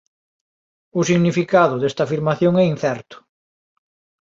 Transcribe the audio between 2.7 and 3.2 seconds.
incerto.